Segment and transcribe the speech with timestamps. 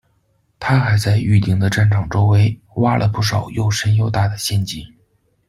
[0.59, 4.83] 他还在预定的战场周围，挖了不少又深又大的陷井。